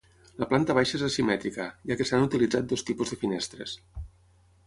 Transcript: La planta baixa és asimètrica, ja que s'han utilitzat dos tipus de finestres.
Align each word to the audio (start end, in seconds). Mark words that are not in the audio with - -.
La 0.43 0.45
planta 0.53 0.75
baixa 0.77 0.95
és 0.99 1.03
asimètrica, 1.07 1.67
ja 1.91 1.99
que 1.99 2.07
s'han 2.11 2.25
utilitzat 2.29 2.67
dos 2.73 2.85
tipus 2.87 3.13
de 3.15 3.21
finestres. 3.25 3.77